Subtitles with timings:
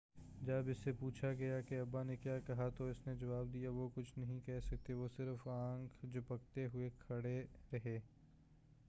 [0.41, 3.69] جب اس سے پوچھا گیا کہ ابا نے کیا کہا تو اس نے جواب دیا
[3.71, 7.41] وہ کچھ نہیں کہہ سکے وہ صرف آنکھ جھپکتے ہوئے کھڑے
[7.73, 7.99] رہے